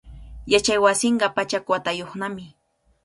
[0.51, 2.45] Yachaywasinqa pachak watayuqnami.